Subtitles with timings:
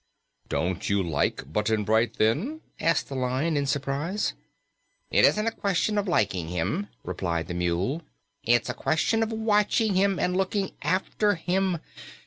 [0.49, 4.33] "Don't you like Button Bright, then?" asked the Lion in surprise.
[5.11, 8.01] "It isn't a question of liking him," replied the Mule.
[8.43, 11.77] "It's a question of watching him and looking after him.